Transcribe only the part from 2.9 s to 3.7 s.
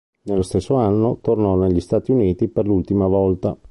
volta.